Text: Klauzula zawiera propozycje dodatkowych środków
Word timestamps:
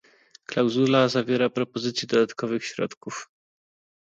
Klauzula 0.45 1.07
zawiera 1.07 1.49
propozycje 1.49 2.07
dodatkowych 2.07 2.65
środków 2.65 3.29